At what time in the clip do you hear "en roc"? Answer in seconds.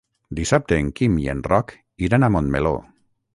1.35-1.75